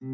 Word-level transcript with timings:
به 0.00 0.08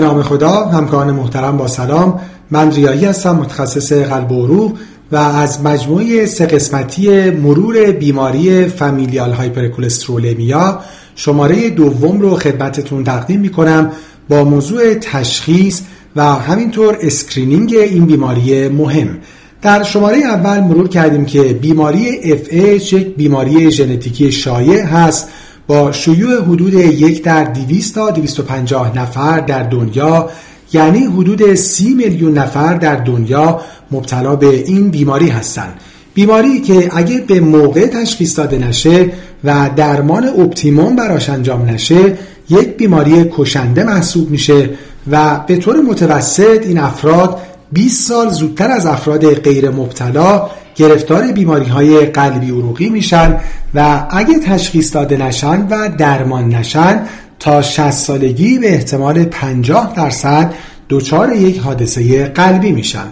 نام 0.00 0.22
خدا 0.22 0.50
همکاران 0.50 1.14
محترم 1.14 1.56
با 1.56 1.68
سلام. 1.68 2.20
من 2.50 2.72
ریایی 2.72 3.04
هستم 3.04 3.36
متخصص 3.36 3.92
قلب 3.92 4.32
و 4.32 4.44
عروق 4.44 4.78
و 5.12 5.16
از 5.16 5.62
مجموعه 5.62 6.26
سه 6.26 6.46
قسمتی 6.46 7.30
مرور 7.30 7.92
بیماری 7.92 8.66
familial 8.66 9.32
hypercholesterolemia 9.32 10.80
شماره 11.14 11.70
دوم 11.70 12.20
رو 12.20 12.36
خدمتتون 12.36 13.04
تقدیم 13.04 13.40
می 13.40 13.48
کنم 13.48 13.92
با 14.28 14.44
موضوع 14.44 14.94
تشخیص 14.94 15.80
و 16.16 16.24
همینطور 16.24 16.98
screening 17.00 17.74
این 17.74 18.06
بیماری 18.06 18.68
مهم. 18.68 19.18
در 19.62 19.82
شماره 19.82 20.18
اول 20.18 20.60
مرور 20.60 20.88
کردیم 20.88 21.24
که 21.24 21.42
بیماری 21.42 22.36
FH 22.36 22.92
یک 22.92 23.16
بیماری 23.16 23.70
ژنتیکی 23.70 24.32
شایع 24.32 24.82
هست. 24.82 25.28
با 25.66 25.92
شیوع 25.92 26.44
حدود 26.44 26.74
یک 26.74 27.24
در 27.24 27.44
200 27.44 27.94
تا 27.94 28.10
250 28.10 28.98
نفر 28.98 29.40
در 29.40 29.62
دنیا 29.62 30.30
یعنی 30.72 31.04
حدود 31.04 31.54
30 31.54 31.94
میلیون 31.94 32.38
نفر 32.38 32.74
در 32.74 32.94
دنیا 32.96 33.60
مبتلا 33.90 34.36
به 34.36 34.46
این 34.46 34.90
بیماری 34.90 35.28
هستند 35.28 35.74
بیماری 36.14 36.60
که 36.60 36.90
اگه 36.96 37.20
به 37.20 37.40
موقع 37.40 37.86
تشخیص 37.86 38.38
داده 38.38 38.58
نشه 38.58 39.10
و 39.44 39.70
درمان 39.76 40.28
اپتیموم 40.28 40.96
براش 40.96 41.30
انجام 41.30 41.70
نشه 41.70 42.18
یک 42.50 42.76
بیماری 42.76 43.30
کشنده 43.36 43.84
محسوب 43.84 44.30
میشه 44.30 44.70
و 45.10 45.40
به 45.46 45.56
طور 45.56 45.76
متوسط 45.76 46.66
این 46.66 46.78
افراد 46.78 47.40
20 47.72 48.08
سال 48.08 48.28
زودتر 48.30 48.70
از 48.70 48.86
افراد 48.86 49.34
غیر 49.34 49.70
مبتلا 49.70 50.50
گرفتار 50.76 51.32
بیماری 51.32 51.66
های 51.66 52.06
قلبی 52.06 52.50
عروقی 52.50 52.88
میشن 52.88 53.40
و 53.74 54.06
اگه 54.10 54.38
تشخیص 54.38 54.94
داده 54.94 55.16
نشن 55.16 55.66
و 55.70 55.88
درمان 55.98 56.48
نشن 56.48 57.02
تا 57.38 57.62
60 57.62 57.90
سالگی 57.90 58.58
به 58.58 58.74
احتمال 58.74 59.24
50 59.24 59.94
درصد 59.96 60.54
دچار 60.90 61.32
یک 61.32 61.58
حادثه 61.58 62.24
قلبی 62.24 62.72
میشن. 62.72 63.06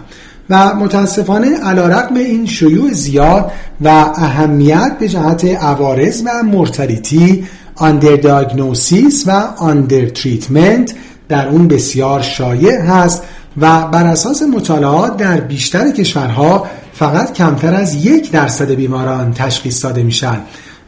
و 0.49 0.75
متاسفانه 0.75 1.57
علا 1.57 1.87
رقم 1.87 2.15
این 2.15 2.45
شیوع 2.45 2.93
زیاد 2.93 3.51
و 3.81 3.87
اهمیت 4.15 4.97
به 4.99 5.07
جهت 5.07 5.45
عوارض 5.45 6.21
و 6.25 6.43
مرتلیتی 6.43 7.43
آندر 7.75 8.15
دیاگنوسیس 8.15 9.23
و 9.27 9.31
آندر 9.57 10.05
تریتمنت 10.05 10.93
در 11.29 11.47
اون 11.47 11.67
بسیار 11.67 12.21
شایع 12.21 12.81
هست 12.81 13.23
و 13.57 13.87
بر 13.87 14.05
اساس 14.05 14.41
مطالعات 14.41 15.17
در 15.17 15.39
بیشتر 15.39 15.91
کشورها 15.91 16.67
فقط 16.93 17.33
کمتر 17.33 17.73
از 17.73 18.05
یک 18.05 18.31
درصد 18.31 18.71
بیماران 18.71 19.33
تشخیص 19.33 19.85
داده 19.85 20.03
میشن 20.03 20.37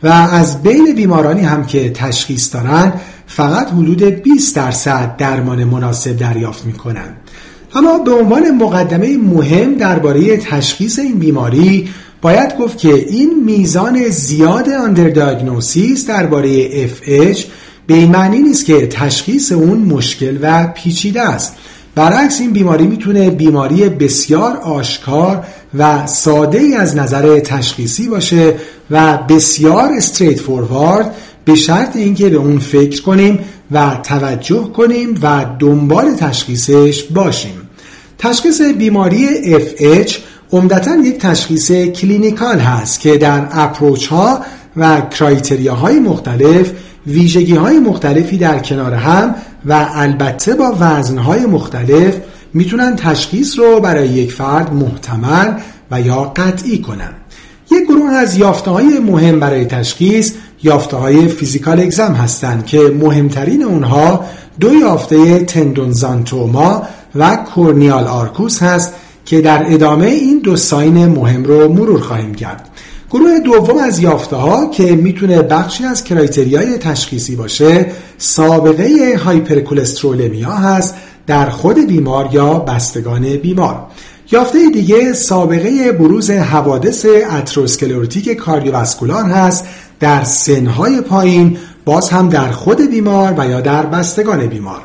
و 0.04 0.08
از 0.08 0.64
بین 0.64 0.96
بیمارانی 0.96 1.42
هم 1.42 1.66
که 1.66 1.90
تشخیص 1.90 2.54
دارن 2.54 2.94
فقط 3.28 3.68
حدود 3.68 4.04
20 4.04 4.56
درصد 4.56 5.16
درمان 5.18 5.64
مناسب 5.64 6.18
دریافت 6.18 6.66
می‌کنن. 6.66 7.16
اما 7.76 7.98
به 7.98 8.12
عنوان 8.12 8.52
مقدمه 8.52 9.18
مهم 9.18 9.74
درباره 9.74 10.38
تشخیص 10.38 11.00
این 11.00 11.20
بیماری 11.20 11.90
باید 12.22 12.58
گفت 12.58 12.78
که 12.78 12.94
این 12.94 13.44
میزان 13.46 14.08
زیاد 14.10 14.70
آندردیاگنوسیس 14.70 16.08
درباره 16.08 16.88
FH 16.88 17.46
به 17.88 17.94
این 17.94 18.12
معنی 18.12 18.40
نیست 18.40 18.66
که 18.66 18.88
تشخیص 18.88 19.52
اون 19.52 19.78
مشکل 19.78 20.38
و 20.42 20.68
پیچیده 20.68 21.22
است. 21.22 21.56
برعکس 21.98 22.42
این 22.42 22.52
بیماری 22.52 22.88
می‌تونه 22.88 23.30
بیماری 23.30 23.90
بسیار 23.90 24.58
آشکار 24.58 25.44
و 25.78 26.08
ساده 26.08 26.60
ای 26.60 26.76
از 26.76 26.96
نظر 26.96 27.40
تشخیصی 27.40 28.08
باشه 28.08 28.54
و 28.92 29.18
بسیار 29.18 29.90
استریت 29.94 30.40
فوروارد 30.40 31.16
به 31.46 31.56
شرط 31.56 31.96
اینکه 31.96 32.30
به 32.30 32.38
اون 32.38 32.60
فکر 32.60 33.02
کنیم 33.02 33.40
و 33.72 33.98
توجه 34.04 34.72
کنیم 34.76 35.20
و 35.22 35.46
دنبال 35.60 36.16
تشخیصش 36.16 37.04
باشیم. 37.04 37.70
تشخیص 38.18 38.62
بیماری 38.62 39.28
FH 39.54 40.12
عمدتا 40.52 40.96
یک 40.96 41.18
تشخیص 41.18 41.72
clinical 41.72 42.60
هست 42.60 43.00
که 43.00 43.18
در 43.18 43.48
approach 43.52 44.08
ها 44.08 44.40
و 44.78 45.02
criteria 45.02 45.76
های 45.76 46.00
مختلف 46.00 46.72
ویژگی 47.08 47.56
های 47.56 47.80
مختلفی 47.80 48.38
در 48.38 48.60
کنار 48.60 48.94
هم 48.94 49.36
و 49.68 49.90
البته 49.94 50.56
با 50.56 50.76
وزن 50.80 51.18
های 51.18 51.46
مختلف 51.46 52.16
می‌تونن 52.54 52.96
تشخیص 52.96 53.60
رو 53.60 53.80
برای 53.80 54.08
یک 54.08 54.32
فرد 54.32 54.74
محتمل 54.74 55.54
و 55.92 56.02
یا 56.02 56.24
قطعی 56.36 56.82
کنن. 56.82 57.14
یک 57.72 57.84
گروه 57.84 58.12
از 58.12 58.38
یافته 58.38 58.72
های 58.72 59.00
مهم 59.00 59.40
برای 59.40 59.66
تشخیص 59.66 60.32
یافته 60.64 60.98
های 60.98 61.28
physical 61.28 61.80
exam 61.80 62.14
هستند 62.14 62.66
که 62.66 62.80
مهمترین 62.80 63.64
اونها 63.64 64.26
دو 64.60 64.74
یافته 64.74 65.40
tendon 65.40 65.92
xanthoma 65.92 66.84
و 67.16 67.36
corneal 67.36 68.04
arcus 68.04 68.64
هست 68.64 68.94
که 69.26 69.42
در 69.42 69.74
ادامه 69.74 70.06
این 70.08 70.40
دو 70.40 70.56
sign 70.56 71.06
مهم 71.06 71.44
رو 71.44 71.74
مرور 71.74 72.02
خواهیم 72.02 72.36
کرد. 72.36 72.70
گروه 73.12 73.40
دوم 73.40 73.78
از 73.78 74.00
یافته 74.00 74.36
ها 74.36 74.70
که 74.70 74.96
می‌تونه 74.96 75.42
بخشی 75.42 75.86
از 75.86 76.04
criteria 76.04 76.70
ی 76.70 76.78
تشخیصی 76.78 77.36
باشه 77.36 77.86
سابقه 78.18 79.20
hypercholesterolemia 79.26 80.52
هست 80.52 80.96
در 81.28 81.50
خود 81.50 81.88
بیمار 81.88 82.30
یا 82.32 82.54
بستگان 82.54 83.38
بیمار. 83.38 83.86
یافته 84.32 84.70
دیگه 84.74 85.14
سابقه 85.14 85.92
بروز 85.92 86.32
حوادث 86.32 87.06
atherosclerotic 87.32 88.30
cardiovascular 88.32 89.24
هست 89.24 89.66
در 90.00 90.24
سنهای 90.24 91.02
پایین 91.02 91.58
باز 91.86 92.10
هم 92.10 92.30
در 92.30 92.52
خود 92.52 92.90
بیمار 92.90 93.34
و 93.38 93.50
یا 93.50 93.62
در 93.62 93.86
بستگان 93.86 94.48
بیمار. 94.48 94.82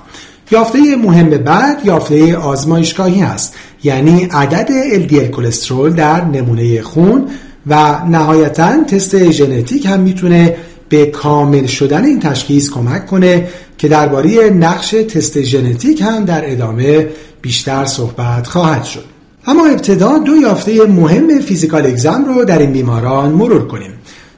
یافته 0.51 0.79
مهم 0.97 1.31
بعد 1.31 1.81
یافته 1.85 2.37
آزمایشگاهی 2.37 3.21
هست 3.21 3.55
یعنی 3.85 4.25
عدد 4.25 4.69
LDL 5.09 5.31
کلسترول 5.31 5.93
در 5.93 6.25
نمونه 6.25 6.83
خون 6.83 7.29
و 7.67 7.99
نهایتا 8.11 8.85
تست 8.85 9.31
ژنتیک 9.31 9.87
هم 9.87 10.01
می‌تونه 10.01 10.57
به 10.89 11.07
کامل 11.07 11.67
شدن 11.67 12.05
این 12.05 12.21
تشخیص 12.21 12.71
کمک 12.71 13.07
کنه 13.07 13.49
که 13.79 13.89
درباره 13.89 14.51
نقش 14.51 14.91
تست 14.91 15.43
ژنتیک 15.43 16.03
هم 16.03 16.25
در 16.25 16.53
ادامه 16.53 17.09
بیشتر 17.43 17.85
صحبت 17.85 18.47
خواهد 18.47 18.85
شد. 18.85 19.05
اما 19.47 19.67
ابتدا 19.67 20.19
دو 20.19 20.37
یافته 20.37 20.87
مهم 20.87 21.41
فیزیکال 21.41 21.87
اگزم 21.87 22.25
رو 22.25 22.45
در 22.45 22.59
این 22.59 22.73
بیماران 22.73 23.33
مرور 23.33 23.69
کنیم. 23.69 23.91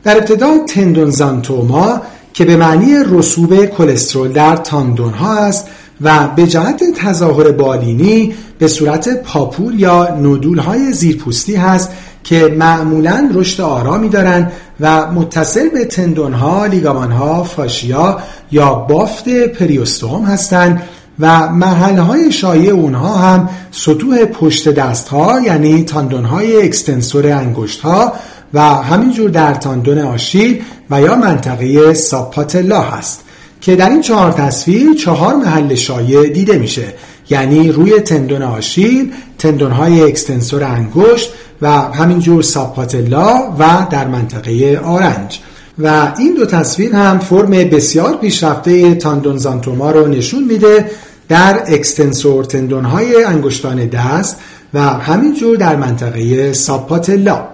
در 0.04 0.16
ابتدا 0.16 0.58
تندون 0.68 1.10
زانتوما 1.10 2.00
که 2.32 2.44
به 2.44 2.56
معنی 2.56 2.94
رسوب 3.10 3.66
کلسترول 3.66 4.32
در 4.32 4.56
تاندون 4.56 5.12
ها 5.12 5.34
است 5.38 5.66
و 6.00 6.28
به 6.36 6.46
جهت 6.46 6.82
تظاهر 6.96 7.50
بالینی 7.50 8.34
به 8.58 8.68
صورت 8.68 9.22
پاپول 9.22 9.80
یا 9.80 10.16
نودول 10.16 10.58
های 10.58 10.92
زیرپوستی 10.92 11.56
هست 11.56 11.90
که 12.24 12.54
معمولا 12.58 13.30
رشد 13.34 13.60
آرامی 13.60 14.08
دارند 14.08 14.52
و 14.80 15.10
متصل 15.12 15.68
به 15.68 15.84
تندون 15.84 16.32
ها، 16.32 16.66
لیگامان 16.66 17.12
ها، 17.12 17.44
فاشیا 17.44 18.18
یا 18.52 18.74
بافت 18.74 19.28
پریوستوم 19.28 20.24
هستند 20.24 20.82
و 21.18 21.48
محل 21.48 21.98
های 21.98 22.32
شایع 22.32 22.72
اونها 22.72 23.14
هم 23.16 23.48
سطوح 23.70 24.24
پشت 24.24 24.68
دست 24.68 25.08
ها 25.08 25.40
یعنی 25.40 25.84
تاندون 25.84 26.24
های 26.24 26.62
اکستنسور 26.62 27.32
انگشت 27.32 27.80
ها 27.80 28.12
و 28.54 28.60
همینجور 28.60 29.30
در 29.30 29.54
تاندون 29.54 29.98
آشیل 29.98 30.62
و 30.90 31.00
یا 31.00 31.14
منطقه 31.14 31.94
subpatella 31.94 32.80
هست 32.80 33.20
که 33.60 33.76
در 33.76 33.90
این 33.90 34.00
چهار 34.00 34.32
تصویر 34.32 34.94
چهار 34.94 35.34
محل 35.34 35.74
شایع 35.74 36.28
دیده 36.28 36.58
میشه. 36.58 36.94
یعنی 37.30 37.72
روی 37.72 38.00
تندون 38.00 38.42
آشیل 38.42 39.12
تندون 39.38 39.70
های 39.70 40.00
extensor 40.00 40.64
انگشت 40.64 41.32
و 41.62 41.70
همینجور 41.70 42.42
subpatella 42.42 43.54
و 43.58 43.86
در 43.90 44.08
منطقه 44.08 44.80
آرنج. 44.84 45.40
و 45.78 46.12
این 46.18 46.34
دو 46.34 46.46
تصویر 46.46 46.92
هم 46.92 47.18
فرم 47.18 47.50
بسیار 47.50 48.16
پیشرفته 48.16 48.94
tendon 48.94 49.36
xanthoma 49.36 49.90
رو 49.90 50.06
نشون 50.06 50.44
میده 50.44 50.90
در 51.28 51.62
extensor 51.66 52.44
tendon 52.44 52.84
های 52.84 53.24
انگشتان 53.24 53.86
دست 53.86 54.36
و 54.74 54.80
همینجور 54.80 55.56
در 55.56 55.76
منطقه 55.76 56.52
subpatella 56.52 57.48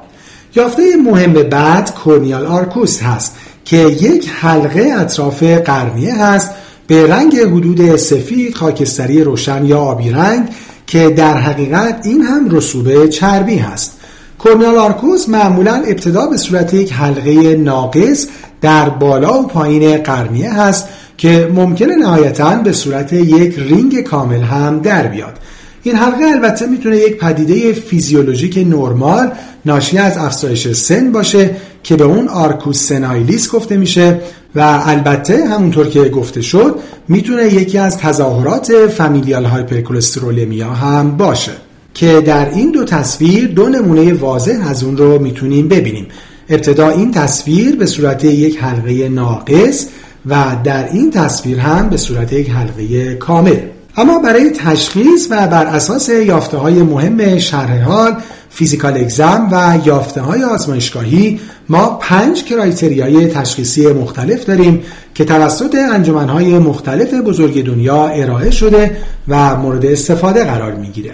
یافته 0.57 0.83
مهم 1.07 1.33
بعد 1.33 1.95
corneal 1.95 2.47
arcus 2.47 3.03
هست 3.03 3.37
که 3.65 3.77
یک 3.77 4.31
حلقه 4.41 4.93
اطراف 4.99 5.43
قرنیه 5.43 6.25
هست 6.25 6.51
به 6.91 7.07
رنگ 7.07 7.37
حدود 7.37 7.97
سفید 7.97 8.55
خاکستری 8.55 9.25
روشن 9.25 9.65
یا 9.65 9.79
آبی 9.79 10.11
رنگ 10.11 10.49
که 10.87 11.11
در 11.11 11.37
حقیقت 11.37 12.01
این 12.07 12.23
هم 12.23 12.51
رسوب 12.51 13.07
چربی 13.07 13.57
هست. 13.57 13.99
corneal 14.39 14.77
arcus 14.77 15.29
معمولا 15.29 15.75
ابتدا 15.75 16.27
به 16.27 16.37
صورت 16.37 16.75
یک 16.75 16.93
حلقه 16.93 17.57
ناقص 17.57 18.27
در 18.61 18.89
بالا 18.89 19.43
و 19.43 19.47
پایین 19.47 19.97
قرنیه 19.97 20.53
هست 20.53 20.89
که 21.19 21.51
ممکنه 21.55 21.97
نهایتا 21.97 22.55
به 22.55 22.73
صورت 22.73 23.13
یک 23.13 23.59
رینگ 23.59 24.01
کامل 24.01 24.41
هم 24.41 24.81
در 24.81 25.07
بیاد. 25.07 25.39
این 25.83 25.97
حلقه 25.97 26.25
البته 26.25 26.67
می‌تونه 26.67 26.97
یک 26.97 27.19
پدیده 27.19 27.73
فیزیولوژیک 27.73 28.59
نرمال 28.59 29.33
ناشی 29.67 29.99
از 29.99 30.19
افزایش 30.19 30.69
سن 30.73 31.13
باشه 31.13 31.51
که 31.83 31.97
به 31.97 32.05
اون 32.05 32.29
arcus 32.29 32.89
senilis 32.89 33.51
گفته 33.51 33.77
میشه 33.77 34.21
و 34.55 34.83
البته 34.87 35.47
همونطور 35.47 35.89
که 35.89 36.05
گفته 36.05 36.43
شد 36.43 36.75
می‌تونه 37.09 37.55
یکی 37.55 37.79
از 37.79 37.99
تظاهرات 37.99 38.73
familial 38.87 39.45
hypercholesterolemia 39.45 40.71
هم 40.71 41.17
باشه 41.17 41.53
که 41.95 42.21
در 42.21 42.51
این 42.51 42.71
دو 42.71 42.85
تصویر 42.85 43.49
دو 43.49 43.69
نمونه 43.69 44.15
واضح 44.15 44.69
از 44.69 44.85
اون 44.85 44.97
رو 44.97 45.19
می‌تونیم 45.19 45.69
ببینیم. 45.69 46.07
ابتدا 46.49 46.89
این 46.89 47.11
تصویر 47.11 47.77
به 47.77 47.87
صورت 47.87 48.25
یک 48.25 48.59
حلقه 48.59 49.09
ناقص 49.09 49.87
و 50.27 50.45
در 50.65 50.89
این 50.93 51.11
تصویر 51.11 51.59
هم 51.59 51.89
به 51.89 51.97
صورت 51.97 52.33
یک 52.33 52.51
حلقه 52.51 53.15
کامل. 53.15 53.57
اما 53.97 54.19
برای 54.19 54.51
تشخیص 54.51 55.27
و 55.31 55.47
بر 55.47 55.67
اساس 55.67 56.09
یافته 56.09 56.57
های 56.57 56.83
مهم 56.83 57.39
شرح 57.39 57.83
حال 57.83 58.17
فیزیکال 58.51 58.97
اگزم 58.97 59.49
و 59.53 59.79
یافته 59.87 60.21
های 60.21 60.43
آزمایشگاهی 60.45 61.41
ما 61.69 61.87
پنج 61.87 62.45
کرایتریای 62.45 63.27
تشخیصی 63.27 63.87
مختلف 63.87 64.45
داریم 64.45 64.83
که 65.15 65.25
توسط 65.25 65.75
انجمنهای 65.93 66.59
مختلف 66.59 67.15
بزرگ 67.15 67.67
دنیا 67.67 68.09
ارائه 68.09 68.51
شده 68.51 68.97
و 69.29 69.57
مورد 69.57 69.87
استفاده 69.87 70.45
قرار 70.45 70.73
می‌گیره. 70.73 71.11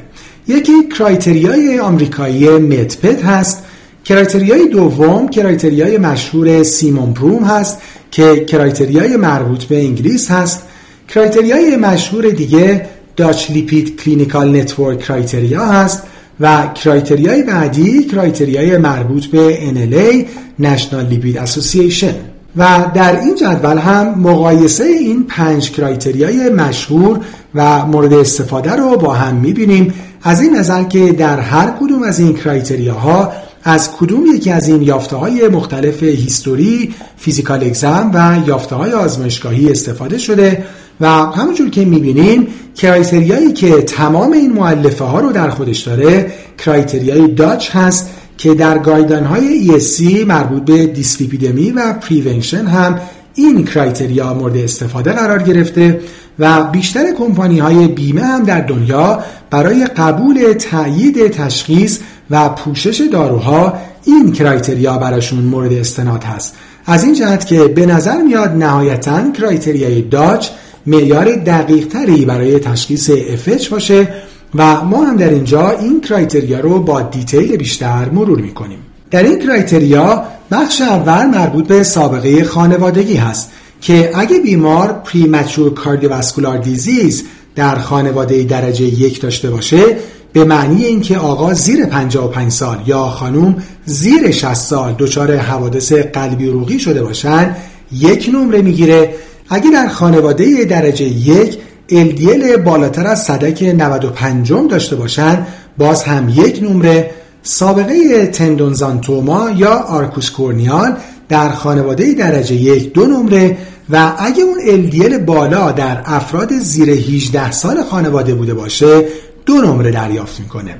یکی 0.48 0.72
کرایتریای 0.98 1.78
آمریکایی 1.78 2.48
متپت 2.48 3.24
هست. 3.24 3.64
کرایتریای 4.04 4.68
دوم 4.68 5.28
کرایتریای 5.28 5.98
مشهور 5.98 6.62
سیمون 6.62 7.12
پروم 7.12 7.44
هست 7.44 7.78
که 8.10 8.44
criteria 8.44 9.08
ی 9.08 9.16
مربوط 9.16 9.64
به 9.64 9.78
انگلیس 9.78 10.30
هست. 10.30 10.62
criteria 11.08 11.69
ی 11.69 11.76
مشهور 11.76 12.28
دیگه 12.28 12.86
Dutch 13.16 13.50
Lipid 13.50 14.02
Clinical 14.02 14.56
Network 14.56 14.98
criteria 14.98 15.66
هست. 15.66 16.02
و 16.40 16.66
criteria 16.66 17.34
ی 17.34 17.42
بعدی 17.42 18.04
criteria 18.04 18.70
ی 18.70 18.78
مربوط 18.78 19.26
به 19.26 19.58
NLA 19.74 20.24
National 20.62 21.12
Lipid 21.12 21.46
Association. 21.46 22.14
و 22.56 22.90
در 22.94 23.20
این 23.20 23.34
جدول 23.34 23.78
هم 23.78 24.18
مقایسه 24.18 24.84
این 24.84 25.24
پنج 25.24 25.70
criteria 25.70 26.40
ی 26.40 26.48
مشهور 26.48 27.20
و 27.54 27.86
مورد 27.86 28.12
استفاده 28.12 28.72
رو 28.72 28.96
با 28.96 29.12
هم 29.12 29.34
می‌بینیم. 29.34 29.94
از 30.22 30.40
این 30.40 30.56
نظر 30.56 30.82
که 30.84 31.12
در 31.12 31.40
هر 31.40 31.74
کدوم 31.80 32.02
از 32.02 32.18
این 32.18 32.34
criteria 32.34 33.21
ها 33.21 33.32
از 33.64 33.90
کدوم 33.92 34.26
یکی 34.34 34.50
از 34.50 34.68
این 34.68 34.82
یافته 34.82 35.16
های 35.16 35.48
مختلف 35.48 36.02
history، 36.02 36.94
physical 37.16 37.64
exam 37.64 38.10
و 38.14 38.48
یافته 38.48 38.74
های 38.76 38.92
آزمایشگاهی 38.92 39.70
استفاده 39.70 40.18
شده 40.18 40.64
و 41.00 41.08
همونجور 41.08 41.70
که 41.70 41.84
می‌بینیم 41.84 42.46
criteria 42.76 43.37
یی 43.37 43.52
که 43.52 43.82
تمام 43.82 44.32
این 44.32 44.52
مؤلفه 44.52 45.04
ها 45.04 45.20
رو 45.20 45.32
در 45.32 45.50
خودش 45.50 45.80
داره 45.80 46.32
criteria 46.58 47.28
ی 47.28 47.36
Dutch 47.36 47.76
هست 47.76 48.10
که 48.38 48.54
در 48.54 48.78
guideline 48.78 49.24
های 49.24 49.68
ESC 49.68 50.26
مربوط 50.26 50.64
به 50.64 50.86
دیسلیپیدمی 50.86 51.70
و 51.70 51.92
prevention 51.92 52.66
هم 52.66 53.00
این 53.34 53.64
criteria 53.64 54.34
مورد 54.34 54.56
استفاده 54.56 55.12
قرار 55.12 55.42
گرفته 55.42 56.00
و 56.38 56.64
بیشتر 56.64 57.04
کمپانی 57.18 57.58
های 57.58 57.88
بیمه 57.88 58.22
هم 58.22 58.44
در 58.44 58.60
دنیا 58.60 59.20
برای 59.50 59.86
قبول 59.86 60.52
تأیید 60.52 61.30
تشخیص 61.30 61.98
و 62.30 62.48
پوشش 62.48 63.02
داروها 63.12 63.72
این 64.04 64.32
کرایتریا 64.32 64.98
براشون 64.98 65.38
مورد 65.44 65.72
استناد 65.72 66.24
هست. 66.24 66.54
از 66.86 67.04
این 67.04 67.14
جهت 67.14 67.46
که 67.46 67.64
به 67.64 67.86
نظر 67.86 68.22
میاد 68.22 68.50
نهایتا 68.50 69.32
کرایتریای 69.32 70.02
داچ 70.02 70.48
معیار 70.86 71.34
دقیق 71.36 71.88
تری 71.88 72.24
برای 72.24 72.58
تشخیص 72.58 73.10
FH 73.46 73.68
باشه 73.68 74.08
و 74.54 74.84
ما 74.84 75.04
هم 75.04 75.16
در 75.16 75.30
اینجا 75.30 75.70
این 75.70 76.00
کرایتریا 76.00 76.60
رو 76.60 76.78
با 76.78 77.00
دیتیل 77.00 77.56
بیشتر 77.56 78.10
مرور 78.10 78.40
می‌کنیم. 78.40 78.78
در 79.10 79.22
این 79.22 79.38
کرایتریا 79.38 80.24
بخش 80.50 80.80
اول 80.80 81.26
مربوط 81.26 81.66
به 81.66 81.82
سابقه 81.82 82.44
خانوادگی 82.44 83.16
هست 83.16 83.50
که 83.80 84.10
اگه 84.14 84.38
بیمار 84.38 84.92
پریمچور 84.92 85.74
کاردیوواسکولار 85.74 86.58
دیزیز 86.58 87.24
در 87.54 87.78
خانواده 87.78 88.42
درجه 88.42 88.84
یک 88.84 89.20
داشته 89.20 89.50
باشه 89.50 89.96
به 90.32 90.44
معنی 90.44 90.84
اینکه 90.84 91.18
آقا 91.18 91.54
زیر 91.54 91.86
55 91.86 92.52
سال 92.52 92.78
یا 92.86 93.04
خانوم 93.04 93.56
زیر 93.84 94.30
60 94.30 94.54
سال 94.54 94.94
دچار 94.98 95.36
حوادث 95.36 95.92
قلبی 95.92 96.46
روغی 96.46 96.78
شده 96.78 97.02
باشن 97.02 97.56
یک 97.92 98.30
نمره 98.32 98.62
می‌گیره 98.62 99.14
اگه 99.48 99.70
در 99.70 99.88
خانواده 99.88 100.64
درجه 100.64 101.04
یک 101.04 101.58
LDL 101.90 102.58
بالاتر 102.64 103.06
از 103.06 103.22
صدک 103.24 103.62
95 103.62 104.52
داشته 104.70 104.96
باشن 104.96 105.46
باز 105.78 106.02
هم 106.02 106.28
یک 106.28 106.62
نمره. 106.62 107.10
سابقه 107.42 108.26
تندونزانتوما 108.26 109.50
یا 109.50 109.74
آرکوس 109.74 110.30
کورنیال 110.30 110.96
در 111.28 111.48
خانواده 111.48 112.14
درجه 112.14 112.54
یک 112.54 112.92
دو 112.92 113.06
نمره 113.06 113.56
و 113.90 114.12
اگه 114.18 114.42
اون 114.42 114.90
LDL 114.90 115.18
بالا 115.18 115.72
در 115.72 116.02
افراد 116.04 116.52
زیر 116.52 116.90
18 116.90 117.50
سال 117.50 117.82
خانواده 117.82 118.34
بوده 118.34 118.54
باشه 118.54 119.04
دو 119.46 119.54
نمره 119.54 119.90
دریافت 119.90 120.40
می‌کنه. 120.40 120.76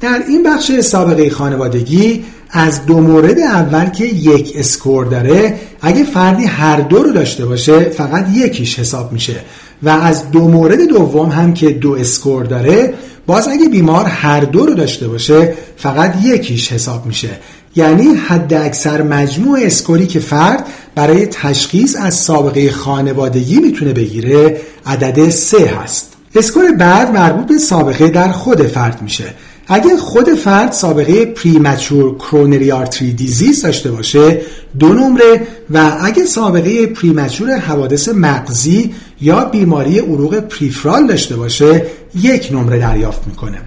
در 0.00 0.22
این 0.28 0.42
بخش 0.42 0.80
سابقه 0.80 1.30
خانوادگی 1.30 2.24
از 2.50 2.86
دو 2.86 3.00
مورد 3.00 3.38
اول 3.38 3.84
که 3.84 4.04
یک 4.04 4.52
اسکور 4.56 5.04
داره 5.04 5.54
اگه 5.82 6.04
فردی 6.04 6.44
هر 6.44 6.80
دو 6.80 7.02
رو 7.02 7.12
داشته 7.12 7.46
باشه 7.46 7.80
فقط 7.80 8.26
یکیش 8.34 8.78
حساب 8.78 9.12
میشه. 9.12 9.36
و 9.82 9.88
از 9.88 10.30
دو 10.30 10.48
مورد 10.48 10.80
دوم 10.88 11.28
هم 11.28 11.54
که 11.54 11.70
دو 11.70 11.92
اسکور 11.92 12.44
داره 12.44 12.94
باز 13.26 13.48
اگه 13.48 13.68
بیمار 13.68 14.04
هر 14.04 14.40
دو 14.40 14.66
رو 14.66 14.74
داشته 14.74 15.08
باشه 15.08 15.54
فقط 15.76 16.14
یکیش 16.22 16.72
حساب 16.72 17.06
میشه. 17.06 17.30
یعنی 17.76 18.06
حد 18.06 18.54
اکثر 18.54 19.02
مجموع 19.02 19.58
score 19.62 19.99
ی 19.99 20.06
که 20.06 20.20
فرد 20.20 20.66
برای 20.94 21.26
تشخیص 21.26 21.96
از 22.00 22.14
سابقه 22.14 22.70
خانوادگی 22.70 23.56
می‌تونه 23.60 23.92
بگیره 23.92 24.60
عدد 24.86 25.30
سه 25.30 25.66
هست. 25.66 26.12
score 26.34 26.72
بعد 26.72 27.12
مربوط 27.12 27.46
به 27.46 27.58
سابقه 27.58 28.08
در 28.08 28.32
خود 28.32 28.62
فرد 28.62 29.02
میشه. 29.02 29.24
اگر 29.68 29.96
خود 29.96 30.34
فرد 30.34 30.72
سابقه 30.72 31.24
premature 31.24 32.14
coronary 32.14 32.72
artery 32.72 33.12
disease 33.12 33.62
داشته 33.62 33.90
باشه 33.90 34.40
دو 34.78 34.88
نمره 34.88 35.46
و 35.70 35.96
اگه 36.00 36.24
سابقه 36.24 36.86
premature 36.86 37.50
حوادث 37.50 38.08
مغزی 38.08 38.94
یا 39.20 39.44
بیماری 39.44 39.98
عروق 39.98 40.40
peripheral 40.40 41.06
داشته 41.06 41.36
باشه 41.36 41.86
یک 42.14 42.48
نمره 42.52 42.78
دریافت 42.78 43.26
می‌کنه. 43.26 43.58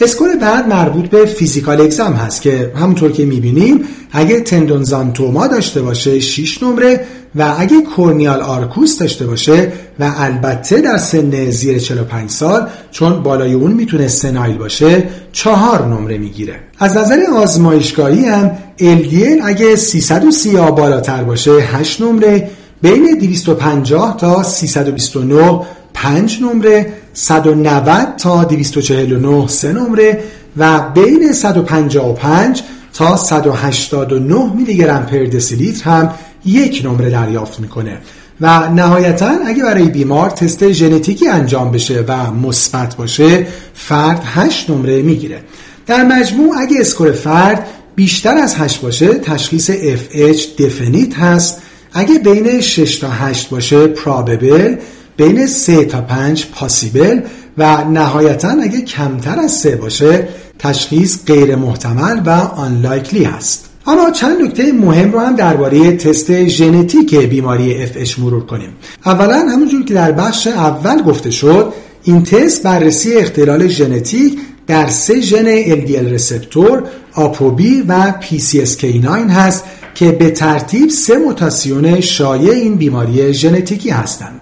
score 0.00 0.36
بعد 0.36 0.68
مربوط 0.68 1.06
به 1.06 1.24
physical 1.24 1.80
exam 1.80 2.12
هست 2.12 2.42
که 2.42 2.72
همونطور 2.76 3.12
که 3.12 3.24
می‌بینیم 3.24 3.84
اگه 4.12 4.40
tendon 4.40 4.82
xanthoma 4.82 5.46
داشته 5.46 5.82
باشه 5.82 6.20
6 6.20 6.62
نمره 6.62 7.06
و 7.34 7.54
اگه 7.58 7.82
corneal 7.96 8.40
arcus 8.40 8.98
داشته 8.98 9.26
باشه 9.26 9.72
و 10.00 10.12
البته 10.16 10.80
در 10.80 10.96
سن 10.96 11.50
زیر 11.50 11.78
45 11.78 12.30
سال 12.30 12.68
چون 12.90 13.22
بالای 13.22 13.52
اون 13.52 13.72
می‌تونه 13.72 14.08
senile 14.08 14.58
باشه 14.58 15.08
چهار 15.32 15.86
نمره 15.86 16.18
می‌گیره. 16.18 16.60
از 16.78 16.96
نظر 16.96 17.18
آزمایشگاهی 17.36 18.24
هم 18.24 18.50
LDL 18.78 19.42
اگه 19.44 19.76
330 19.76 20.50
یا 20.50 20.70
بالاتر 20.70 21.22
باشه 21.22 21.50
8 21.50 22.00
نمره 22.00 22.50
بین 22.82 23.18
250 23.20 24.16
تا 24.16 24.42
329 24.42 25.60
5 25.94 26.42
نمره 26.42 26.92
190 27.14 28.16
تا 28.16 28.44
249 28.44 29.48
3 29.48 29.72
نمره 29.72 30.20
و 30.56 30.80
بین 30.94 31.32
155 31.32 32.62
تا 32.94 33.16
189 33.16 34.54
میلی 34.54 34.76
گرم 34.76 35.06
پر 35.06 35.24
دسیلیتر 35.24 35.90
هم 35.90 36.10
یک 36.48 36.82
نمره 36.84 37.10
دریافت 37.10 37.60
می‌کنه. 37.60 37.98
و 38.40 38.68
نهایتا 38.68 39.30
اگه 39.46 39.62
برای 39.62 39.88
بیمار 39.88 40.30
تست 40.30 40.72
ژنتیکی 40.72 41.28
انجام 41.28 41.72
بشه 41.72 42.04
و 42.08 42.32
مثبت 42.32 42.96
باشه 42.96 43.46
فرد 43.74 44.22
8 44.24 44.70
نمره 44.70 45.02
می‌گیره. 45.02 45.40
در 45.86 46.04
مجموع 46.04 46.56
اگه 46.58 46.76
اسکور 46.80 47.12
فرد 47.12 47.66
بیشتر 47.96 48.34
از 48.38 48.54
8 48.54 48.80
باشه 48.80 49.14
تشخیص 49.14 49.70
FH 49.70 50.62
دفنیت 50.62 51.14
هست. 51.18 51.62
اگه 51.92 52.18
بین 52.18 52.60
6 52.60 52.96
تا 52.96 53.10
8 53.10 53.50
باشه 53.50 53.86
پراببل 53.86 54.76
بین 55.16 55.46
3 55.46 55.84
تا 55.84 56.00
5 56.00 56.46
پاسیبل 56.46 57.20
و 57.58 57.84
نهایتا 57.84 58.48
اگه 58.48 58.80
کمتر 58.80 59.40
از 59.40 59.52
3 59.52 59.76
باشه 59.76 60.28
تشخیص 60.58 61.18
غیر 61.26 61.56
محتمل 61.56 62.20
و 62.26 62.30
آنلایکلی 62.30 63.24
هست. 63.24 63.67
اما 63.88 64.10
چند 64.10 64.42
نکته 64.42 64.72
مهم 64.72 65.12
رو 65.12 65.18
هم 65.18 65.36
درباره 65.36 65.96
تست 65.96 66.44
ژنتیک 66.46 67.16
بیماری 67.16 67.86
FH 67.86 68.18
مرور 68.18 68.46
کنیم. 68.46 68.68
اولا 69.06 69.48
همونجور 69.48 69.84
که 69.84 69.94
در 69.94 70.12
بخش 70.12 70.46
اول 70.46 71.02
گفته 71.02 71.30
شد 71.30 71.72
این 72.04 72.22
تست 72.22 72.62
بررسی 72.62 73.14
اختلال 73.14 73.68
ژنتیک 73.68 74.38
در 74.66 74.86
سه 74.86 75.20
ژن 75.20 75.64
LDL 75.64 76.12
رسپتور 76.12 76.82
آپوبی 77.14 77.84
و 77.88 78.14
PCSK9 78.20 79.06
هست 79.30 79.64
که 79.94 80.12
به 80.12 80.30
ترتیب 80.30 80.90
سه 80.90 81.18
موتاسیون 81.18 82.00
شایع 82.00 82.52
این 82.52 82.76
بیماری 82.76 83.34
ژنتیکی 83.34 83.90
هستند. 83.90 84.40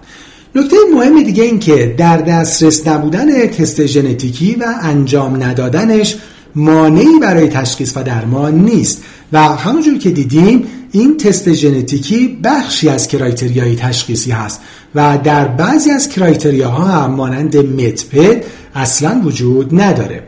نکته 0.55 0.75
مهم 0.93 1.23
دیگه 1.23 1.43
این 1.43 1.59
که 1.59 1.95
در 1.97 2.17
دسترس 2.17 2.87
نبودن 2.87 3.47
تست 3.47 3.85
ژنتیکی 3.85 4.55
و 4.55 4.65
انجام 4.81 5.43
ندادنش 5.43 6.17
مانعی 6.57 7.19
برای 7.21 7.47
تشخیص 7.47 7.93
و 7.95 8.03
درمان 8.03 8.55
نیست. 8.55 9.03
و 9.33 9.39
همونجور 9.39 9.97
که 9.97 10.09
دیدیم 10.09 10.67
این 10.91 11.17
تست 11.17 11.53
ژنتیکی 11.53 12.39
بخشی 12.43 12.89
از 12.89 13.07
کرایتریای 13.07 13.75
تشخیصی 13.75 14.31
هست 14.31 14.61
و 14.95 15.17
در 15.23 15.47
بعضی 15.47 15.91
از 15.91 16.09
کرایتریاها 16.09 16.85
هم 16.85 17.11
مانند 17.11 17.57
متپد 17.57 18.43
اصلا 18.75 19.21
وجود 19.25 19.81
نداره. 19.81 20.23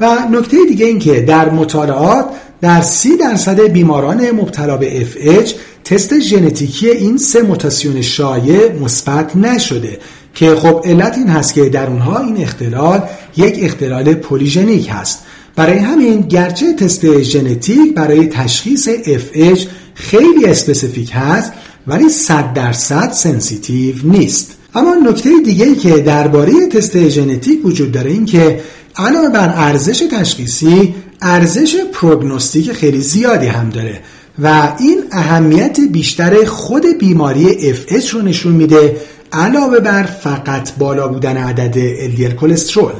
و 0.00 0.16
نکته 0.30 0.56
دیگه 0.68 0.86
این 0.86 0.98
که 0.98 1.20
در 1.20 1.50
مطالعات 1.50 2.26
در 2.60 2.82
سی 2.82 3.16
درصد 3.16 3.60
بیماران 3.60 4.30
مبتلا 4.30 4.76
به 4.76 5.06
FH 5.06 5.50
تست 5.84 6.20
ژنتیکی 6.20 6.90
این 6.90 7.16
سه 7.16 7.42
موتاسیون 7.42 8.02
شایع 8.02 8.72
مثبت 8.72 9.36
نشده 9.36 9.98
که 10.34 10.54
خب 10.54 10.82
علت 10.84 11.18
این 11.18 11.28
هست 11.28 11.54
که 11.54 11.68
در 11.68 11.86
اونها 11.86 12.18
این 12.18 12.42
اختلال 12.42 13.02
یک 13.36 13.58
اختلال 13.62 14.14
polygenic 14.14 14.90
هست. 14.92 15.25
برای 15.56 15.78
همین 15.78 16.20
گرچه 16.20 16.72
تست 16.72 17.22
ژنتیک 17.22 17.94
برای 17.94 18.26
تشخیص 18.26 18.88
FH 18.88 19.60
خیلی 19.94 20.46
specific 20.46 21.10
هست 21.14 21.52
ولی 21.86 22.08
100 22.08 22.52
درصد 22.52 23.10
sensitive 23.12 23.94
نیست. 24.04 24.56
اما 24.74 24.94
نکته 24.94 25.30
دیگه 25.44 25.74
که 25.74 25.98
درباره 25.98 26.66
تست 26.66 27.08
ژنتیک 27.08 27.66
وجود 27.66 27.92
داره 27.92 28.10
این 28.10 28.24
که 28.24 28.60
علاوه 28.96 29.28
بر 29.28 29.52
ارزش 29.56 29.98
تشخیصی 30.12 30.94
ارزش 31.22 31.76
پروگنوستیک 31.92 32.72
خیلی 32.72 33.00
زیادی 33.00 33.46
هم 33.46 33.70
داره 33.70 34.00
و 34.38 34.72
این 34.78 34.98
اهمیت 35.12 35.80
بیشتر 35.92 36.44
خود 36.44 36.86
بیماری 36.98 37.74
FH 37.74 38.08
رو 38.08 38.22
نشون 38.22 38.52
میده 38.52 38.96
علاوه 39.36 39.80
بر 39.80 40.02
فقط 40.02 40.72
بالا 40.78 41.08
بودن 41.08 41.36
عدد 41.36 41.74
LDL 42.10 42.34
کلسترول. 42.34 42.92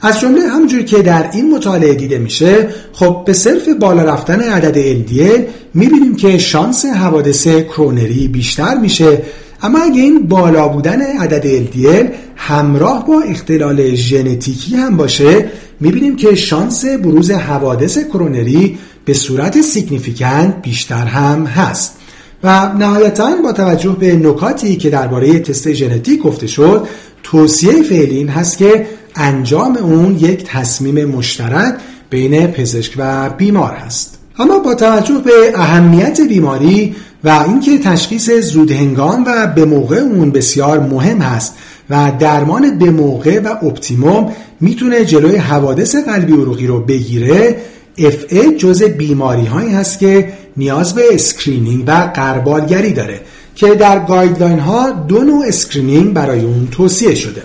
از 0.00 0.20
جمله 0.20 0.48
همونجوری 0.48 0.84
که 0.84 1.02
در 1.02 1.30
این 1.32 1.54
مطالعه 1.54 1.94
دیده 1.94 2.18
میشه 2.18 2.68
خب 2.92 3.22
به 3.26 3.32
صرف 3.32 3.68
بالا 3.80 4.02
رفتن 4.02 4.40
عدد 4.40 4.74
LDL 4.74 5.40
می‌بینیم 5.74 6.16
که 6.16 6.38
شانس 6.38 6.84
حوادث 6.84 7.48
کرونری 7.48 8.28
بیشتر 8.28 8.74
میشه. 8.74 9.22
اما 9.62 9.78
اگه 9.78 10.00
این 10.00 10.26
بالا 10.26 10.68
بودن 10.68 11.02
عدد 11.02 11.66
LDL 11.66 12.06
همراه 12.36 13.06
با 13.06 13.20
اختلال 13.20 13.94
ژنتیکی 13.94 14.76
هم 14.76 14.96
باشه 14.96 15.50
می‌بینیم 15.80 16.16
که 16.16 16.34
شانس 16.34 16.84
بروز 16.84 17.30
حوادث 17.30 17.98
کرونری 17.98 18.78
به 19.04 19.14
صورت 19.14 19.60
significant 19.60 20.62
بیشتر 20.62 21.04
هم 21.04 21.46
هست. 21.46 21.98
و 22.44 22.72
نهایتا 22.78 23.36
با 23.44 23.52
توجه 23.52 23.96
به 24.00 24.16
نکاتی 24.16 24.76
که 24.76 24.90
درباره 24.90 25.38
تست 25.38 25.72
ژنتیک 25.72 26.22
گفته 26.22 26.46
شد 26.46 26.88
توصیه 27.22 27.82
فعلی 27.82 28.16
این 28.16 28.28
هست 28.28 28.58
که 28.58 28.86
انجام 29.16 29.76
اون 29.76 30.16
یک 30.16 30.44
تصمیم 30.44 31.04
مشترک 31.04 31.74
بین 32.10 32.46
پزشک 32.46 32.94
و 32.96 33.30
بیمار 33.30 33.72
هست. 33.72 34.18
اما 34.38 34.58
با 34.58 34.74
توجه 34.74 35.18
به 35.24 35.32
اهمیت 35.54 36.20
بیماری 36.20 36.94
و 37.24 37.44
اینکه 37.48 37.78
تشخیص 37.78 38.30
زودهنگام 38.30 39.24
و 39.26 39.46
به 39.46 39.64
موقع 39.64 39.96
اون 39.96 40.30
بسیار 40.30 40.80
مهم 40.80 41.18
هست 41.18 41.54
و 41.90 42.12
درمان 42.18 42.78
به 42.78 42.90
موقع 42.90 43.40
و 43.40 43.48
optimum 43.66 44.32
می‌تونه 44.60 45.04
جلوی 45.04 45.36
حوادث 45.36 45.96
قلبی 45.96 46.32
عروقی 46.32 46.66
رو 46.66 46.80
بگیره 46.80 47.56
FH 47.98 48.56
جز 48.58 48.82
بیماری 48.82 49.46
هایی 49.46 49.72
هست 49.72 49.98
که 49.98 50.32
نیاز 50.56 50.94
به 50.94 51.02
screening 51.12 51.84
و 51.86 52.10
غربالگری 52.14 52.92
داره 52.92 53.20
که 53.54 53.74
در 53.74 53.98
guideline 53.98 54.58
ها 54.58 54.90
دو 54.90 55.22
نوع 55.22 55.44
screening 55.46 56.12
برای 56.12 56.40
اون 56.40 56.68
توصیه 56.70 57.14
شده. 57.14 57.42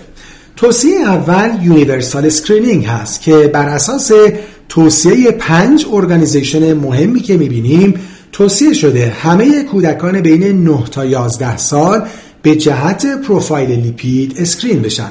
توصیه 0.56 1.00
اول 1.00 1.50
universal 1.62 2.26
screening 2.26 2.84
هست 2.86 3.22
که 3.22 3.36
بر 3.36 3.68
اساس 3.68 4.12
توصیه 4.68 5.30
پنج 5.30 5.86
organization 5.92 6.72
مهمی 6.72 7.20
که 7.20 7.36
می‌بینیم 7.36 7.94
توصیه 8.32 8.72
شده 8.72 9.08
همه 9.08 9.62
کودکان 9.62 10.20
بین 10.20 10.64
9 10.64 10.84
تا 10.90 11.04
11 11.04 11.56
سال 11.56 12.08
به 12.42 12.56
جهت 12.56 13.06
پروفایل 13.22 13.70
لیپید 13.70 14.34
screen 14.38 14.82
بشن. 14.82 15.10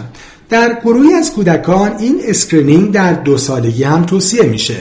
در 0.49 0.77
گروهی 0.85 1.13
از 1.13 1.31
کودکان 1.31 1.91
این 1.99 2.21
screening 2.23 2.91
در 2.91 3.13
دو 3.13 3.37
سالگی 3.37 3.83
هم 3.83 4.05
توصیه 4.05 4.43
میشه. 4.43 4.75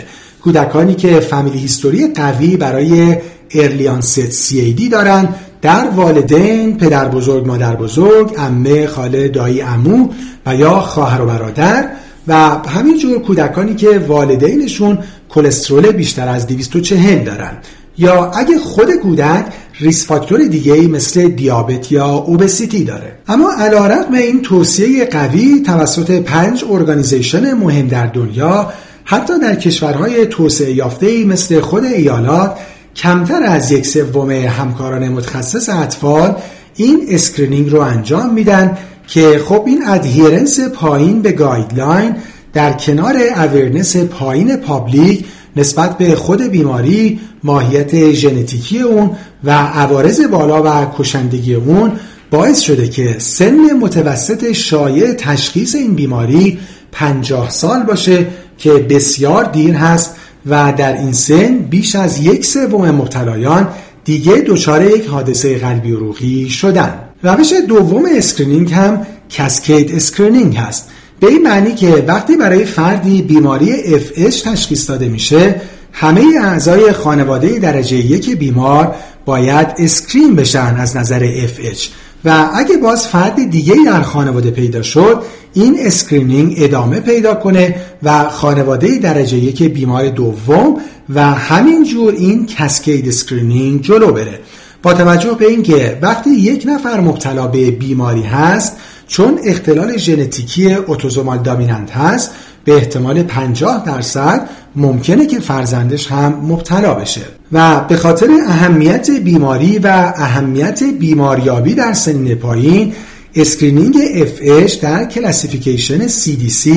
کودکانی 0.47 0.95
که 0.95 1.21
family 1.21 1.59
history 1.59 2.09
قوی 2.09 2.57
برای 2.57 3.17
early 3.55 3.93
onset 3.93 4.31
CAD 4.31 4.89
دارن 4.89 5.29
در 5.63 5.89
والدین، 5.89 6.77
پدر 6.77 7.09
بزرگ، 7.09 7.47
مادر 7.47 7.77
بزرگ، 7.77 8.35
عمه، 8.39 8.87
خاله، 8.87 9.29
دایی، 9.29 9.63
عمو 9.63 10.09
و 10.47 10.55
یا 10.55 10.81
خواهر 10.81 11.23
و 11.23 11.27
برادر 11.27 11.89
و 12.29 12.35
همینجور 12.69 13.19
کودکانی 13.19 13.75
که 13.75 13.99
والدینشون 13.99 14.99
کلسترول 15.29 15.91
بیشتر 15.91 16.29
از 16.29 16.47
240 16.47 17.25
دارن 17.25 17.53
یا 17.99 18.31
اگه 18.31 18.59
خود 18.59 18.91
کودک 19.03 19.45
risk 19.81 20.07
factor 20.07 20.45
دیگه 20.45 20.89
مثل 20.89 21.29
دیابت 21.29 21.93
یا 21.93 22.07
obesity 22.07 22.85
داره. 22.85 23.13
اما 23.29 23.53
علیرغم 23.59 24.15
این 24.15 24.43
توصیه 24.43 25.05
قوی 25.05 25.63
توسط 25.67 26.11
پنج 26.11 26.65
organization 26.71 27.55
مهم 27.55 27.87
در 27.87 28.07
دنیا 28.07 28.73
حتی 29.09 29.39
در 29.39 29.55
کشورهای 29.55 30.27
توسعه 30.27 30.73
یافته 30.73 31.25
مثل 31.25 31.61
خود 31.61 31.85
ایالات 31.85 32.59
کمتر 32.97 33.43
از 33.43 33.73
یک 33.73 33.87
سوم 33.87 34.31
همکاران 34.31 35.09
متخصص 35.09 35.69
اطفال 35.69 36.37
این 36.75 37.07
screening 37.09 37.71
رو 37.71 37.81
انجام 37.81 38.35
میدن 38.35 38.79
که 39.07 39.41
خب 39.45 39.63
این 39.67 39.89
adherence 39.89 40.61
پایین 40.61 41.23
به 41.23 41.33
guideline 41.33 42.17
در 42.53 42.73
کنار 42.73 43.17
awareness 43.37 43.97
پایین 43.97 44.57
public 44.57 45.25
نسبت 45.57 45.99
به 45.99 46.15
خود 46.15 46.43
بیماری 46.43 47.21
ماهیت 47.45 48.13
ژنتیکی 48.13 48.81
اون 48.81 49.11
و 49.45 49.51
عوارض 49.51 50.21
بالا 50.21 50.63
و 50.63 50.87
کشندگی 50.99 51.55
اون 51.55 51.93
باعث 52.31 52.61
شده 52.61 52.89
که 52.89 53.17
سن 53.19 53.73
متوسط 53.81 54.53
شایع 54.53 55.13
تشخیص 55.13 55.75
این 55.75 55.95
بیماری 55.95 56.59
50 56.93 57.51
سال 57.51 57.83
باشه 57.83 58.27
که 58.59 58.71
بسیار 58.71 59.45
دیر 59.45 59.75
هست 59.75 60.17
و 60.47 60.73
در 60.77 60.97
این 60.97 61.13
سن 61.13 61.59
بیش 61.59 61.97
از 61.97 62.19
یک 62.19 62.47
سوم 62.47 62.91
مبتلایان 62.91 63.69
دیگه 64.05 64.33
دچار 64.47 64.85
یک 64.85 65.07
حادثه 65.07 65.59
قلبی 65.59 65.93
عروقی 65.93 66.51
شدن. 66.51 66.95
روش 67.23 67.53
دوم 67.69 68.05
screening 68.17 68.73
هم 68.73 69.07
cascade 69.31 69.95
screening 69.95 70.57
هست. 70.57 70.89
به 71.21 71.27
این 71.27 71.43
معنی 71.43 71.75
که 71.75 72.05
وقتی 72.07 72.37
برای 72.37 72.65
فردی 72.65 73.23
بیماری 73.23 73.99
FH 73.99 74.43
تشخیص 74.43 74.91
داده 74.91 75.09
میشه 75.09 75.61
همه 75.93 76.25
اعضای 76.43 76.93
خانواده 76.93 77.59
درجه 77.59 77.97
یک 77.97 78.37
بیمار 78.39 78.95
باید 79.25 79.67
screen 79.79 80.37
بشن 80.37 80.77
از 80.79 80.97
نظر 80.97 81.47
FH 81.47 81.79
و 82.27 82.51
اگه 82.55 82.77
باز 82.77 83.09
فرد 83.09 83.51
دیگه 83.51 83.75
در 83.87 84.03
خانواده 84.03 84.51
پیدا 84.51 84.83
شد 84.83 85.23
این 85.55 85.77
screening 85.81 86.55
ادامه 86.59 87.01
پیدا 87.01 87.35
کنه 87.35 87.75
و 88.03 88.29
خانواده 88.29 88.99
درجه 88.99 89.37
یک 89.37 89.63
بیمار 89.63 90.09
دوم 90.09 90.77
و 91.15 91.25
همینجور 91.25 92.15
این 92.15 92.47
cascade 92.47 93.09
screening 93.09 93.83
جلو 93.83 94.13
بره. 94.13 94.41
با 94.83 94.95
توجه 94.95 95.35
به 95.39 95.47
اینکه 95.47 95.99
وقتی 96.03 96.31
یک 96.31 96.65
نفر 96.67 97.01
مبتلا 97.01 97.47
به 97.47 97.71
بیماری 97.71 98.23
هست 98.23 98.77
چون 99.09 99.39
اختلال 99.45 99.97
ژنتیکی 99.97 100.75
autosomal 100.75 101.39
dominant 101.39 101.91
هست 101.91 102.31
به 102.67 102.75
احتمال 102.75 103.23
50 103.23 103.85
درصد 103.87 104.49
ممکنه 104.77 105.27
که 105.27 105.41
فرزندش 105.41 106.13
هم 106.13 106.35
مبتلا 106.43 106.95
بشه. 106.95 107.21
و 107.53 107.81
به 107.81 107.97
خاطر 107.97 108.29
اهمیت 108.49 109.11
بیماری 109.11 109.79
و 109.79 110.13
اهمیت 110.17 110.83
بیماریابی 110.99 111.75
در 111.75 111.93
سنین 111.93 112.35
پایین 112.35 112.93
screening 113.35 113.95
FH 114.37 114.73
در 114.73 115.05
classification 115.05 116.09
CDC 116.09 116.71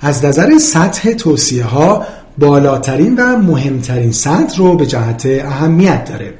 از 0.00 0.24
نظر 0.24 0.58
سطح 0.58 1.12
توصیه 1.12 1.64
ها 1.64 2.06
بالاترین 2.38 3.14
و 3.16 3.36
مهمترین 3.36 4.12
سطح 4.12 4.58
رو 4.58 4.76
به 4.76 4.86
جهت 4.86 5.26
اهمیت 5.26 6.04
داره. 6.04 6.34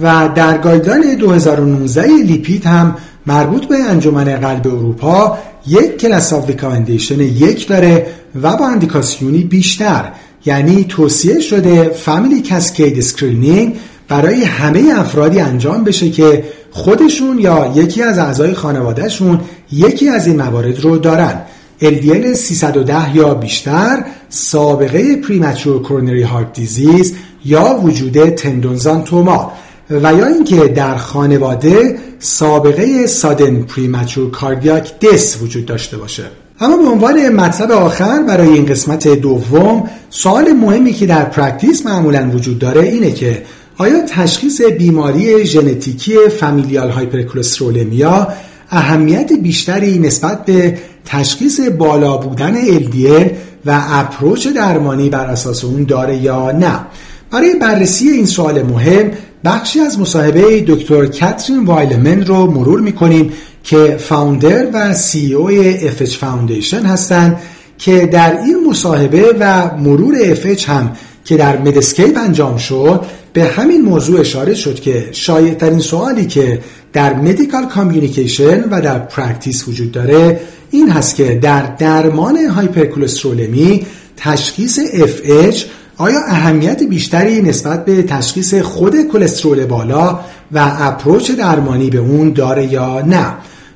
و 0.00 0.28
در 0.34 0.58
guideline 0.58 1.14
2019 1.14 2.06
لیپید 2.06 2.66
هم 2.66 2.96
مربوط 3.26 3.66
به 3.66 3.76
انجمن 3.76 4.24
قلب 4.24 4.66
اروپا 4.66 5.38
یک 5.66 5.96
class 5.96 6.32
of 6.32 6.46
recommendation 6.46 7.20
یک 7.20 7.68
داره 7.68 8.06
و 8.42 8.56
با 8.56 8.68
اندیکاسیونی 8.68 9.44
بیشتر. 9.44 10.12
یعنی 10.46 10.84
توصیه 10.84 11.40
شده 11.40 11.88
family 11.88 12.42
cascade 12.42 12.98
screening 12.98 13.76
برای 14.08 14.44
همه 14.44 14.92
افرادی 14.96 15.40
انجام 15.40 15.84
بشه 15.84 16.10
که 16.10 16.44
خودشون 16.70 17.38
یا 17.38 17.72
یکی 17.76 18.02
از 18.02 18.18
اعضای 18.18 18.54
خانوادهشون 18.54 19.40
یکی 19.72 20.08
از 20.08 20.26
این 20.26 20.36
موارد 20.36 20.80
رو 20.80 20.98
دارن. 20.98 21.40
LDL 21.82 22.32
310 22.32 23.16
یا 23.16 23.34
بیشتر 23.34 24.04
سابقه 24.28 25.16
premature 25.16 25.82
coronary 25.82 26.22
heart 26.22 26.52
disease 26.52 27.14
یا 27.44 27.80
وجود 27.82 28.28
tendon 28.28 29.04
xanthoma 29.04 29.52
و 29.90 30.14
یا 30.14 30.26
اینکه 30.26 30.56
در 30.56 30.96
خانواده 30.96 31.98
سابقه 32.18 33.06
sudden 33.06 33.62
premature 33.62 34.30
cardiac 34.30 35.00
death 35.00 35.42
وجود 35.42 35.66
داشته 35.66 35.96
باشه. 35.96 36.24
اما 36.60 36.76
به 36.76 36.88
عنوان 36.88 37.28
مطلب 37.28 37.70
آخر 37.70 38.22
برای 38.22 38.48
این 38.48 38.66
قسمت 38.66 39.08
دوم 39.08 39.90
سوال 40.10 40.52
مهمی 40.52 40.92
که 40.92 41.06
در 41.06 41.24
practice 41.24 41.86
معمولا 41.86 42.30
وجود 42.34 42.58
داره 42.58 42.82
اینه 42.82 43.10
که 43.10 43.42
آیا 43.78 44.02
تشخیص 44.08 44.60
بیماری 44.60 45.46
ژنتیکی 45.46 46.16
familial 46.40 46.90
hypercholesterolemia 46.90 48.28
اهمیت 48.70 49.32
بیشتری 49.32 49.98
نسبت 49.98 50.44
به 50.44 50.78
تشخیص 51.04 51.60
بالا 51.60 52.16
بودن 52.16 52.78
LDL 52.78 53.30
و 53.66 53.82
approach 53.90 54.48
درمانی 54.48 55.08
بر 55.10 55.26
اساس 55.26 55.64
اون 55.64 55.84
داره 55.84 56.16
یا 56.16 56.50
نه؟ 56.50 56.80
برای 57.30 57.54
بررسی 57.54 58.08
این 58.08 58.26
سوال 58.26 58.62
مهم 58.62 59.10
بخشی 59.44 59.80
از 59.80 60.00
مصاحبه 60.00 60.64
دکتر 60.66 61.06
کاترین 61.06 61.64
وایلمن 61.64 62.26
رو 62.26 62.50
مرور 62.50 62.80
می‌کنیم 62.80 63.32
که 63.62 63.96
founder 64.00 64.66
و 64.72 64.94
CEO 64.94 65.50
FH 65.76 66.16
Foundation 66.16 66.82
هستند 66.82 67.40
که 67.78 68.06
در 68.06 68.38
این 68.40 68.70
مصاحبه 68.70 69.36
و 69.40 69.70
مرور 69.76 70.34
FH 70.34 70.64
هم 70.64 70.96
که 71.24 71.36
در 71.36 71.58
Medscape 71.58 72.18
انجام 72.18 72.56
شد 72.56 73.04
به 73.32 73.44
همین 73.44 73.82
موضوع 73.82 74.20
اشاره 74.20 74.54
شد 74.54 74.80
که 74.80 75.08
شایع 75.12 75.54
ترین 75.54 75.78
سوالی 75.78 76.26
که 76.26 76.60
در 76.92 77.14
medical 77.14 77.66
communication 77.66 78.64
و 78.70 78.80
در 78.80 78.98
practice 78.98 79.68
وجود 79.68 79.92
داره 79.92 80.40
این 80.70 80.90
هست 80.90 81.16
که 81.16 81.38
در 81.42 81.62
درمان 81.62 82.36
هایپرکولسترولمی 82.36 83.86
تشخیص 84.16 84.78
FH 84.92 85.56
آیا 85.98 86.20
اهمیت 86.26 86.82
بیشتری 86.82 87.42
نسبت 87.42 87.84
به 87.84 88.02
تشخیص 88.02 88.54
خود 88.54 89.02
کلسترول 89.02 89.66
بالا 89.66 90.20
و 90.52 90.72
اپروچ 90.78 91.30
درمانی 91.30 91.90
به 91.90 91.98
اون 91.98 92.32
داره 92.32 92.72
یا 92.72 93.00
نه؟ 93.00 93.34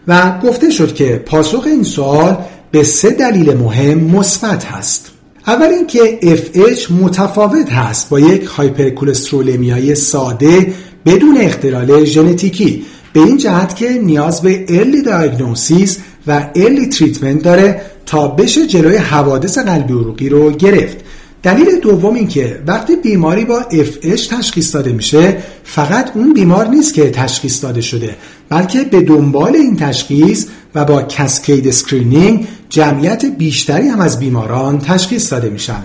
و 0.08 0.38
گفته 0.44 0.70
شد 0.70 0.94
که 0.94 1.22
پاسخ 1.26 1.62
این 1.66 1.82
سوال 1.82 2.38
به 2.70 2.84
سه 2.84 3.10
دلیل 3.10 3.56
مهم 3.56 3.98
مثبت 3.98 4.64
هست. 4.64 5.10
اول 5.46 5.66
اینکه 5.66 6.18
FH 6.22 6.90
متفاوت 6.90 7.72
هست 7.72 8.08
با 8.08 8.20
یک 8.20 8.44
هایپرکولسترولمیای 8.44 9.94
ساده 9.94 10.74
بدون 11.06 11.36
اختلال 11.36 12.04
ژنتیکی. 12.04 12.84
به 13.12 13.20
این 13.20 13.36
جهت 13.36 13.76
که 13.76 13.88
نیاز 13.90 14.42
به 14.42 14.64
early 14.68 15.02
diagnosis 15.02 15.98
و 16.26 16.46
early 16.54 16.86
treatment 16.86 17.42
داره 17.42 17.80
تا 18.06 18.28
بشه 18.28 18.66
جلوی 18.66 18.96
حوادث 18.96 19.58
قلبی 19.58 19.92
عروقی 19.92 20.28
رو 20.28 20.50
گرفت. 20.50 20.96
دلیل 21.42 21.80
دوم 21.80 22.14
این 22.14 22.28
که 22.28 22.62
وقتی 22.66 22.96
بیماری 22.96 23.44
با 23.44 23.62
FH 23.70 24.28
تشخیص 24.28 24.74
داده 24.74 24.92
میشه 24.92 25.36
فقط 25.64 26.10
اون 26.14 26.32
بیمار 26.32 26.66
نیست 26.66 26.94
که 26.94 27.10
تشخیص 27.10 27.64
داده 27.64 27.80
شده 27.80 28.16
بلکه 28.48 28.84
به 28.84 29.00
دنبال 29.00 29.56
این 29.56 29.76
تشخیص 29.76 30.46
و 30.74 30.84
با 30.84 31.02
cascade 31.02 31.68
screening 31.68 32.46
جمعیت 32.68 33.24
بیشتری 33.24 33.88
هم 33.88 34.00
از 34.00 34.18
بیماران 34.18 34.78
تشخیص 34.78 35.32
داده 35.32 35.50
میشن. 35.50 35.82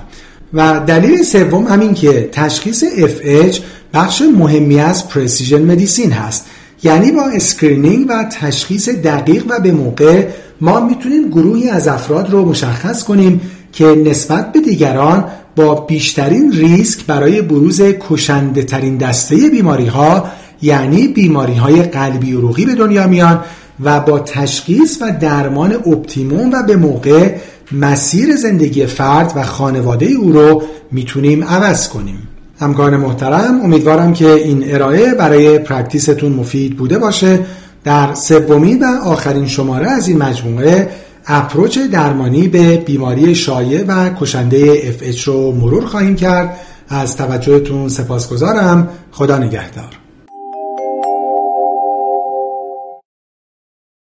و 0.54 0.80
دلیل 0.88 1.24
سوم 1.24 1.68
همین 1.68 1.94
که 1.94 2.30
تشخیص 2.32 2.84
FH 2.84 3.60
بخش 3.94 4.22
مهمی 4.38 4.80
از 4.80 5.10
precision 5.10 5.62
medicine 5.62 6.12
هست. 6.12 6.46
یعنی 6.84 7.12
با 7.12 7.24
screening 7.24 8.06
و 8.10 8.24
تشخیص 8.24 8.90
دقیق 8.90 9.44
و 9.50 9.60
به 9.60 9.72
موقع 9.72 10.28
ما 10.62 10.80
می‌تونیم 10.80 11.30
گروهی 11.30 11.70
از 11.70 11.88
افراد 11.88 12.32
رو 12.32 12.46
مشخص 12.46 13.04
کنیم 13.04 13.42
که 13.76 13.86
نسبت 13.86 14.52
به 14.52 14.60
دیگران 14.60 15.26
با 15.56 15.76
بیشترین 15.76 16.52
ریسک 16.52 17.06
برای 17.06 17.42
بروز 17.42 17.82
کشنده 18.10 18.64
ترین 18.64 18.98
دسته 18.98 19.36
بیماری 19.36 19.86
ها 19.86 20.28
یعنی 20.62 21.08
بیماری 21.08 21.54
های 21.54 21.82
قلبی 21.82 22.34
عروقی 22.34 22.66
به 22.66 22.76
دنیا 22.76 23.08
میان 23.08 23.40
و 23.84 24.00
با 24.00 24.20
تشخیص 24.20 24.98
و 25.02 25.12
درمان 25.22 25.74
optimum 25.74 26.52
و 26.52 26.64
به 26.64 26.76
موقع 26.76 27.36
مسیر 27.72 28.36
زندگی 28.36 28.86
فرد 28.86 29.34
و 29.36 29.44
خانواده 29.44 30.06
او 30.06 30.32
رو 30.32 30.64
می‌تونیم 30.92 31.44
عوض 31.44 31.90
کنیم. 31.90 32.28
همکاران 32.60 32.98
محترم 32.98 33.62
امیدوارم 33.62 34.14
که 34.14 34.34
این 34.34 34.74
ارائه 34.74 35.14
برای 35.14 35.60
پرکتیستون 35.60 36.32
مفید 36.32 36.78
بوده 36.78 36.98
باشه. 36.98 37.40
در 37.84 38.14
سومین 38.14 38.84
و 38.84 39.08
آخرین 39.08 39.48
شماره 39.48 39.92
از 39.92 40.08
این 40.08 40.18
مجموعه 40.18 40.90
اپروچ 41.28 41.80
درمانی 41.80 42.48
به 42.48 42.78
بیماری 42.78 43.36
شایع 43.36 43.84
و 43.88 44.10
کشنده 44.20 44.92
FH 44.92 45.20
رو 45.20 45.52
مرور 45.52 45.86
خواهیم 45.86 46.16
کرد. 46.16 46.58
از 46.90 47.18
توجهتون 47.18 47.90
سپاسگزارم. 47.90 48.90
خدا 49.12 49.38
نگهدار. 49.38 50.05